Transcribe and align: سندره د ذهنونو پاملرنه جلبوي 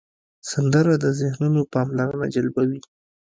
سندره 0.51 0.93
د 1.03 1.05
ذهنونو 1.19 1.61
پاملرنه 1.73 2.25
جلبوي 2.35 2.79